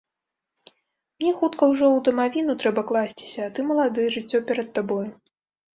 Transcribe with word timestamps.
Мне 1.23 1.31
хутка 1.41 1.63
ўжо 1.73 1.85
ў 1.91 1.99
дамавіну 2.07 2.51
трэба 2.65 2.81
класціся, 2.93 3.41
а 3.47 3.55
ты 3.57 3.71
малады, 3.73 4.11
жыццё 4.19 4.45
перад 4.51 4.67
табою. 4.81 5.05